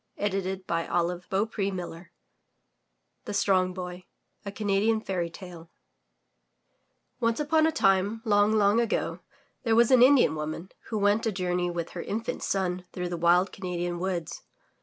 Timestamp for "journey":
11.31-11.69